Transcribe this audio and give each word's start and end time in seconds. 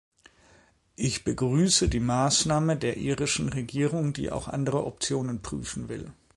Ich 0.95 1.23
begrüße 1.25 1.87
die 1.87 1.99
Maßnahme 1.99 2.75
der 2.75 2.97
irischen 2.97 3.49
Regierung, 3.49 4.13
die 4.13 4.31
auch 4.31 4.47
andere 4.47 4.83
Optionen 4.87 5.43
prüfen 5.43 5.89
will. 5.89 6.11